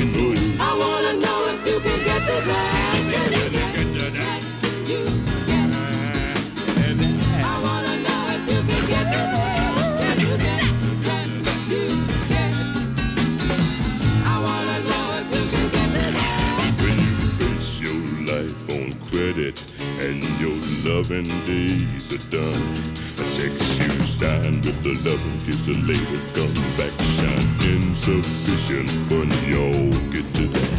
can 0.00 0.12
do 0.12 0.32
it. 0.32 0.38
I 0.60 0.62
wanna 0.78 1.12
know 1.20 1.38
if 1.52 1.60
you 1.66 1.78
can 1.80 1.98
get 2.08 2.20
to 2.28 2.36
that. 2.48 2.92
Can 3.12 3.26
you 3.36 3.46
get 3.50 3.72
to 3.92 4.04
that? 4.16 4.40
I 7.44 7.56
wanna 7.64 7.94
know 8.06 8.22
if 8.34 8.42
you 8.50 8.60
can 8.68 8.82
get 8.88 9.04
to 9.12 9.22
that. 9.34 9.60
Can 10.00 10.16
you 10.24 10.36
get 10.40 10.56
that? 10.60 10.94
I 14.24 14.36
wanna 14.46 14.78
know 14.88 15.04
if 15.20 15.26
you 15.34 15.42
can 15.52 15.66
get 15.74 15.88
to 15.96 16.04
that. 16.16 16.70
When 16.80 16.96
you 17.04 17.16
base 17.38 17.70
your 17.84 18.00
life 18.32 18.64
on 18.76 18.88
credit 19.10 19.56
and 20.00 20.18
your 20.40 20.58
loving 20.88 21.30
days 21.44 22.04
are 22.14 22.24
done 22.30 22.89
shine 24.20 24.60
with 24.60 24.82
the 24.82 24.92
loving 25.08 25.40
kiss 25.46 25.66
and 25.68 25.86
later 25.86 26.20
come 26.34 26.52
back 26.76 26.92
shine. 27.16 27.48
Insufficient 27.72 28.90
fun, 29.08 29.30
y'all 29.48 30.10
get 30.12 30.34
to 30.34 30.46
that. 30.46 30.69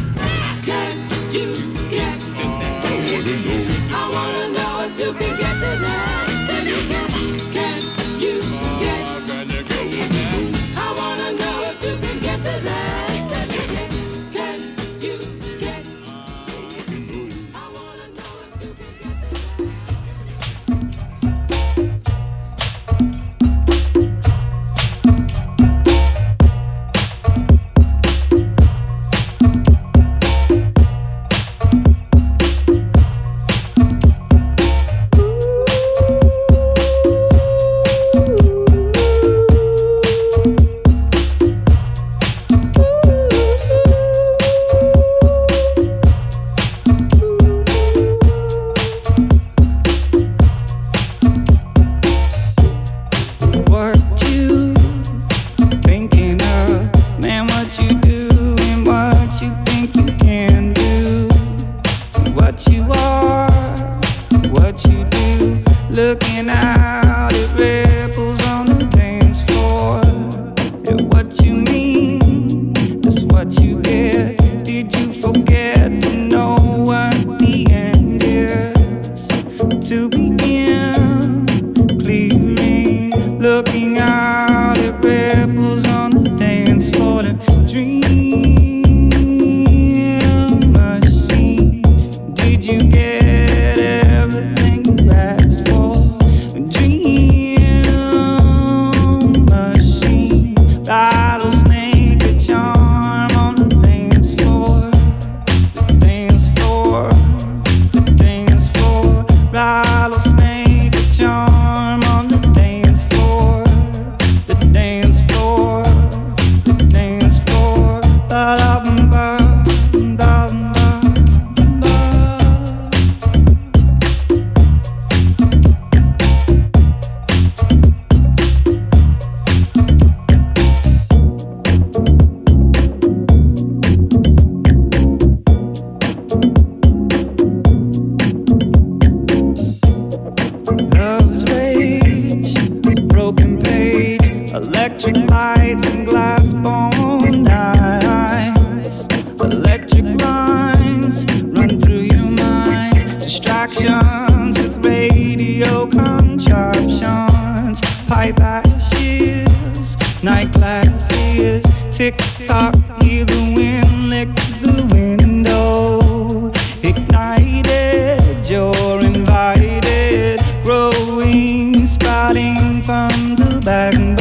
back. 173.64 174.11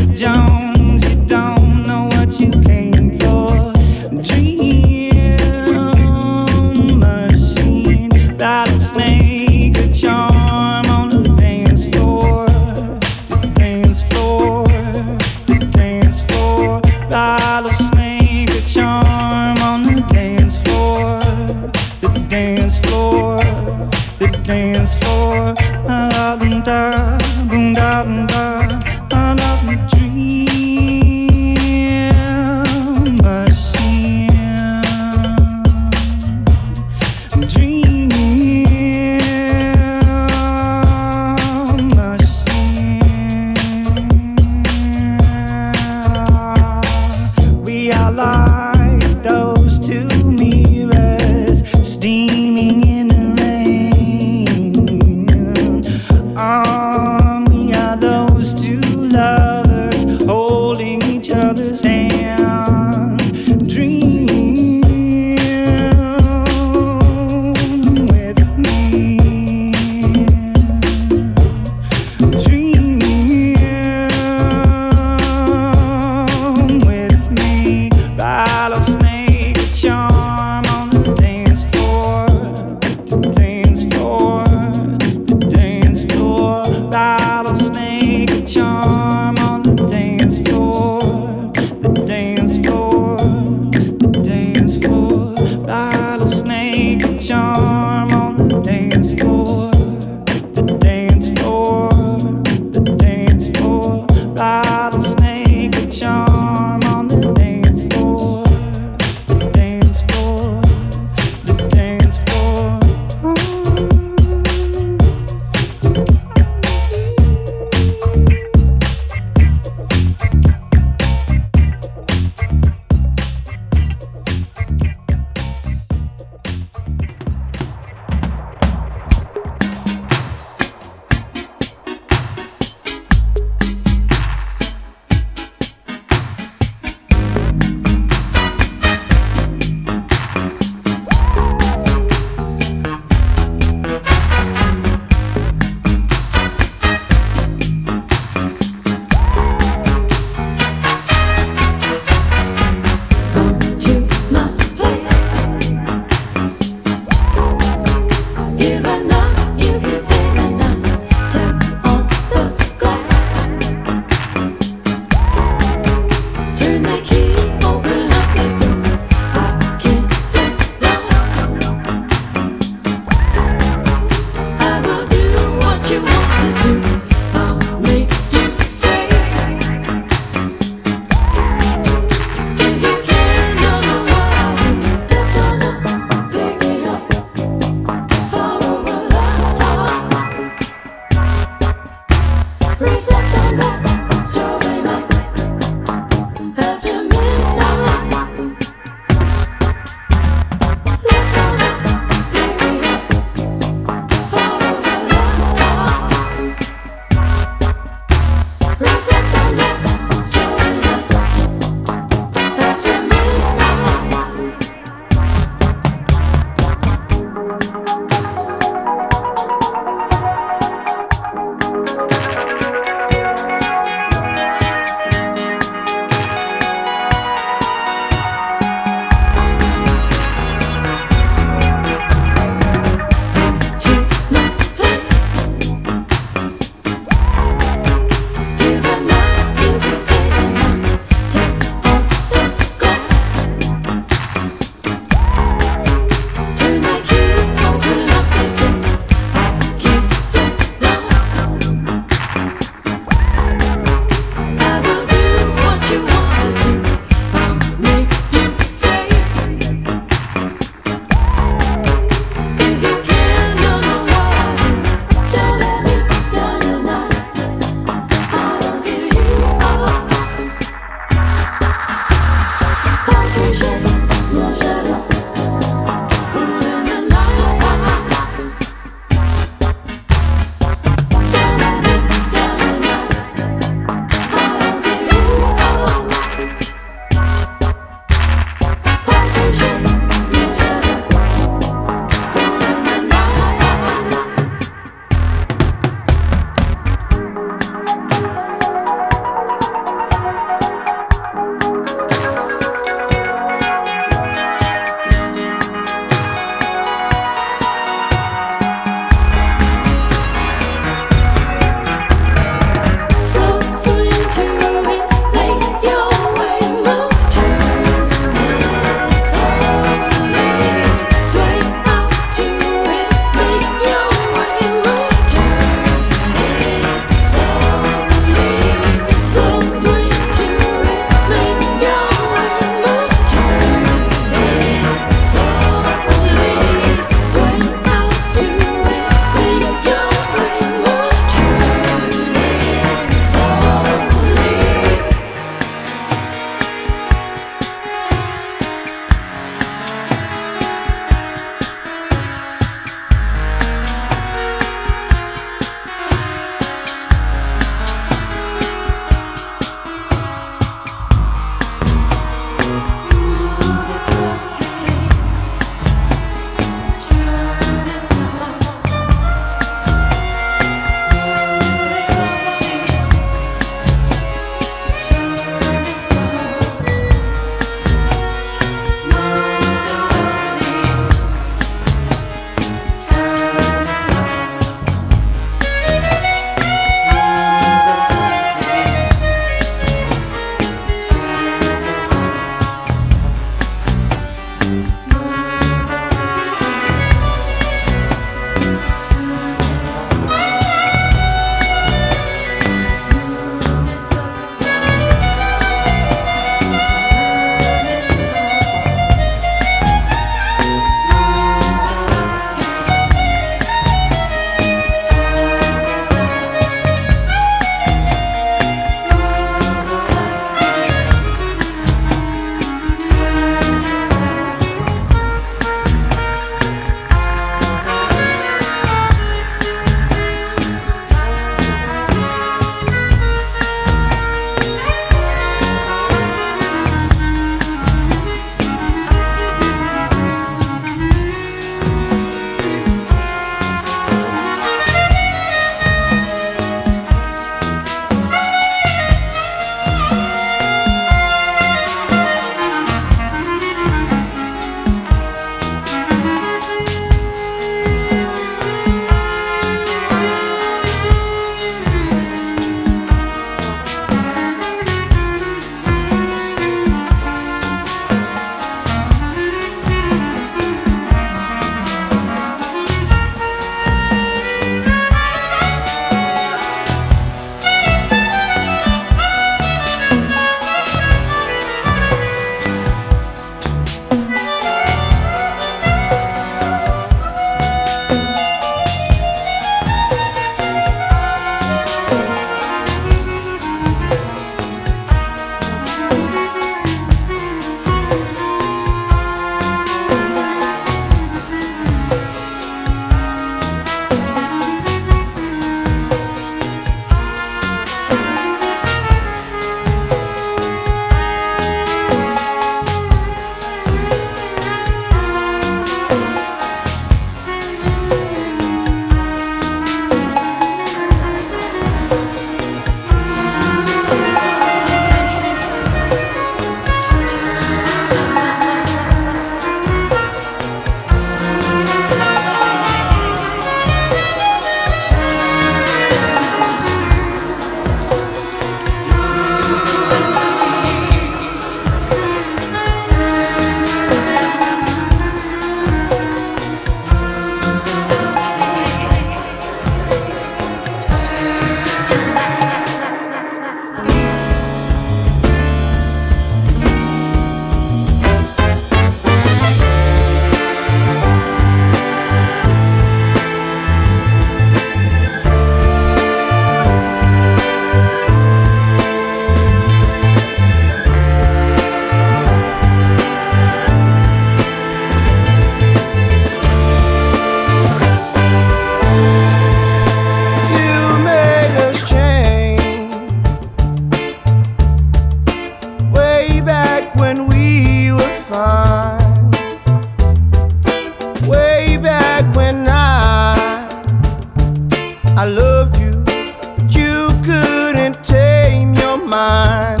mine. 599.31 600.00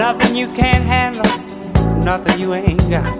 Nothing 0.00 0.34
you 0.34 0.48
can't 0.48 0.82
handle, 0.82 1.30
nothing 2.02 2.40
you 2.40 2.54
ain't 2.54 2.80
got. 2.88 3.18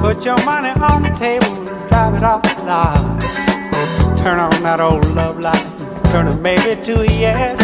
Put 0.00 0.26
your 0.26 0.36
money 0.44 0.68
on 0.68 1.02
the 1.02 1.08
table, 1.18 1.64
drive 1.88 2.14
it 2.14 2.22
off 2.22 2.42
the 2.42 2.62
lot. 2.64 3.22
Turn 4.18 4.38
on 4.38 4.52
that 4.62 4.80
old 4.80 5.06
love 5.14 5.40
light, 5.40 5.64
turn 6.12 6.28
it 6.28 6.38
maybe 6.42 6.78
to 6.82 7.00
a 7.00 7.06
yes. 7.06 7.56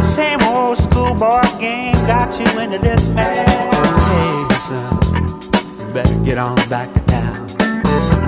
Same 0.00 0.40
old 0.42 0.78
schoolboy 0.78 1.42
game 1.58 1.94
got 2.06 2.38
you 2.38 2.60
into 2.60 2.78
this 2.78 3.08
mess. 3.08 3.50
Hey, 4.12 4.54
son, 4.68 5.92
better 5.92 6.24
get 6.24 6.38
on 6.38 6.54
back 6.70 6.88
to 6.94 7.00
town. 7.10 7.48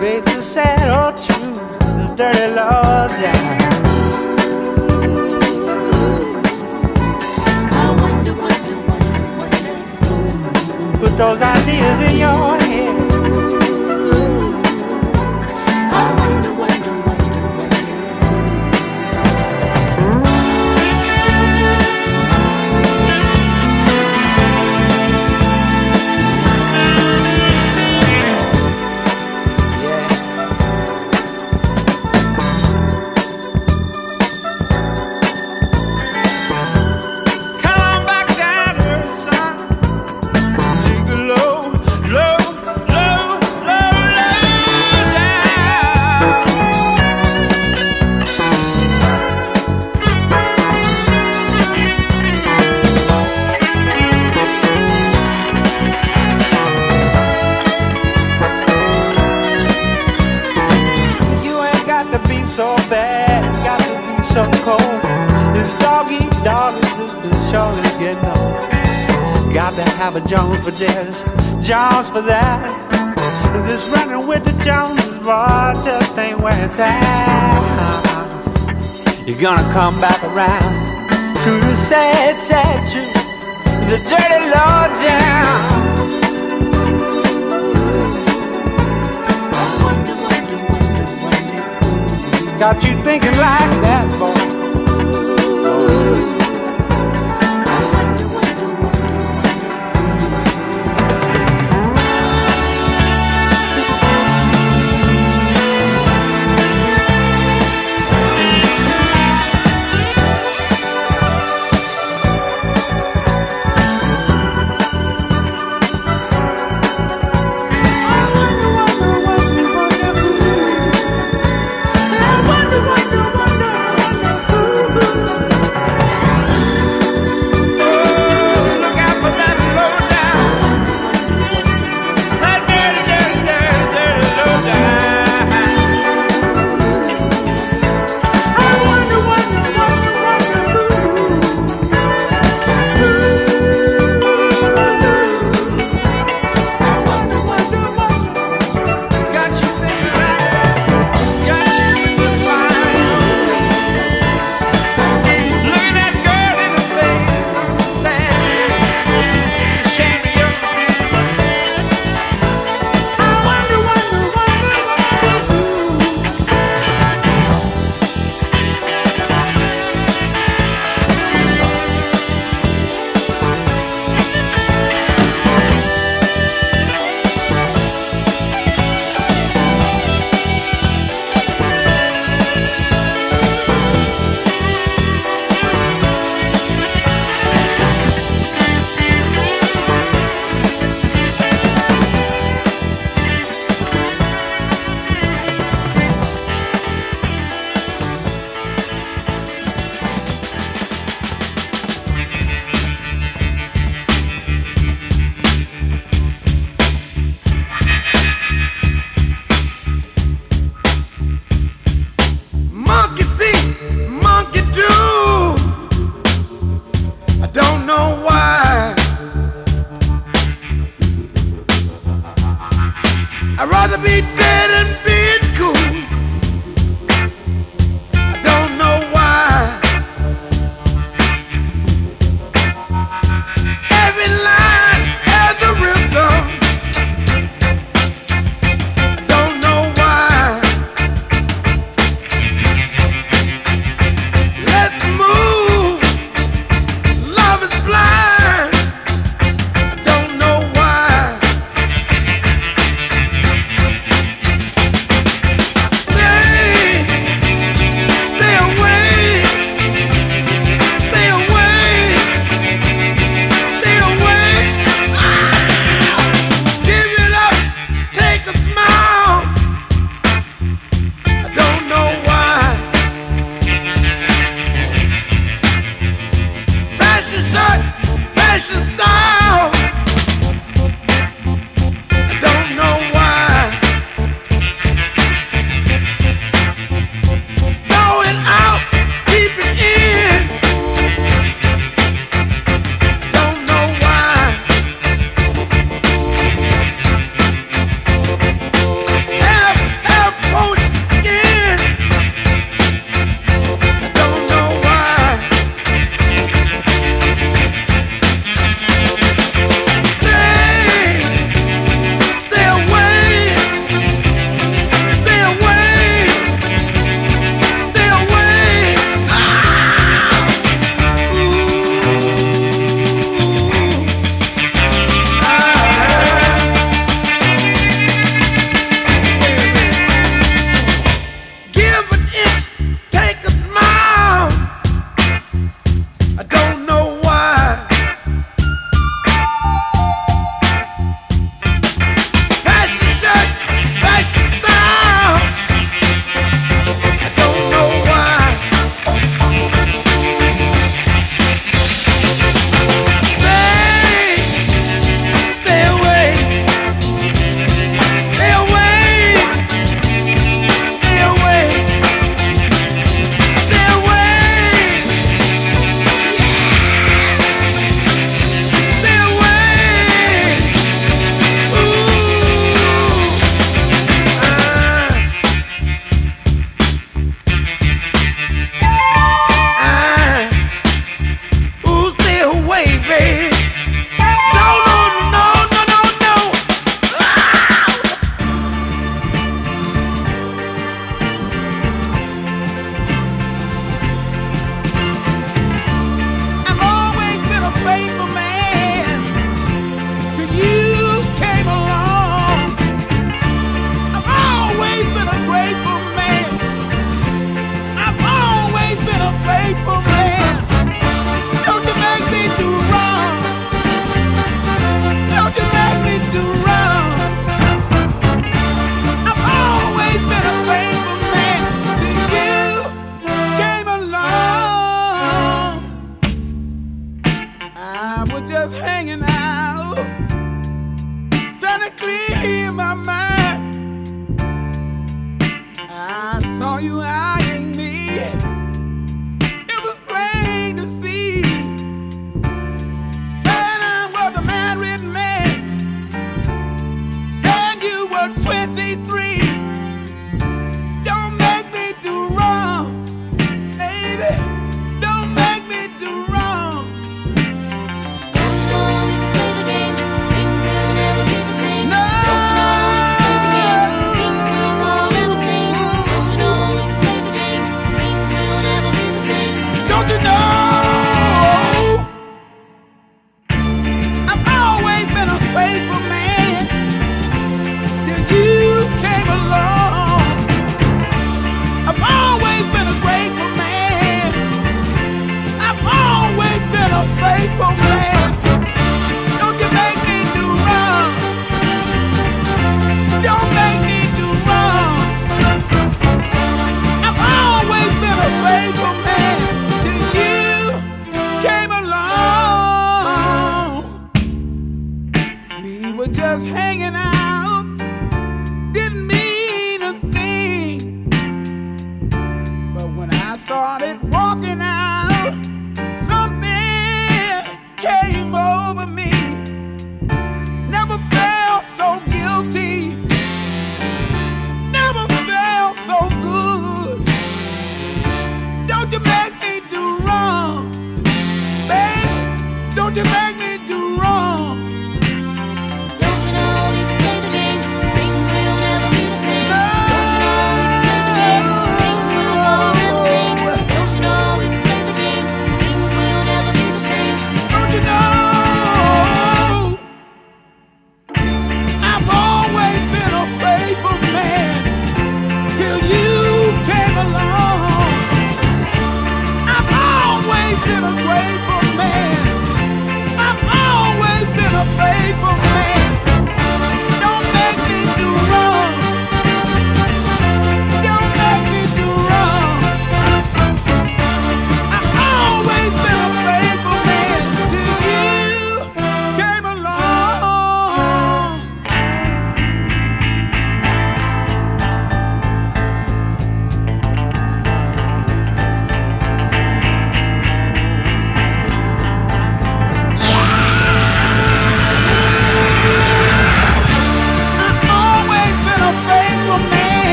Face 0.00 0.24
the 0.24 0.42
sad 0.42 0.90
old 0.90 1.16
truth, 1.18 1.78
the 1.78 2.14
dirty 2.16 2.52
law 2.52 3.06
down. 3.06 3.66
Put 10.98 11.18
those 11.18 11.42
ideas 11.42 12.00
in 12.10 12.18
your 12.18 12.58
head. 12.60 12.86
You're 79.26 79.40
gonna 79.40 79.72
come 79.72 80.00
back 80.00 80.22
around 80.22 80.86
to 81.42 81.50
the 81.50 81.74
sad, 81.74 82.38
sad 82.38 82.88
truth, 82.88 83.12
the 83.90 83.98
dirty 84.08 84.50
law 84.54 84.86
down. 85.02 85.66
Got 92.56 92.84
you 92.84 93.02
thinking 93.02 93.32
like 93.32 93.80
that, 93.82 94.16
boy. 94.20 94.45